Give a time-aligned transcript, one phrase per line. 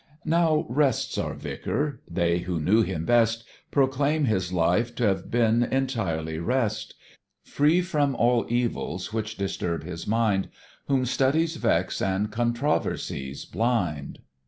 [0.25, 2.01] Now rests our Vicar.
[2.09, 6.95] They who knew him best, Proclaim his life t'have been entirely rest;
[7.43, 10.49] Free from all evils which disturb his mind
[10.87, 14.17] Whom studies vex and controversies blind.